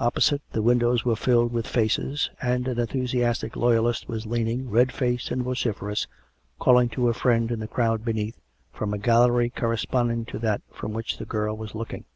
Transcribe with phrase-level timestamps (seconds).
[0.00, 5.30] Opposite, the windows were filled with faces, and an entlmsiastic loyalist was leaning, red faced
[5.30, 6.08] and vociferous,
[6.58, 8.40] calling to a friend in the crowd be neath,
[8.72, 12.06] from a gallery corresponding to that from which the girl was looking.